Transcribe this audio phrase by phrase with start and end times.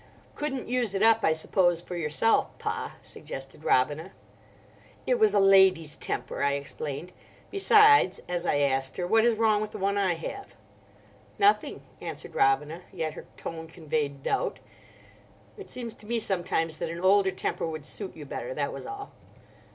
[0.33, 4.13] "Couldn't use it up, I suppose, for yourself, Pa?" suggested Robina.
[5.05, 7.13] "It was a lady's temper," I explained.
[7.51, 10.55] "Besides," as I asked her, "what is wrong with the one I have?"
[11.37, 12.81] "Nothing," answered Robina.
[12.91, 14.57] Yet her tone conveyed doubt.
[15.55, 18.87] "It seems to me sometimes that an older temper would suit you better, that was
[18.87, 19.11] all."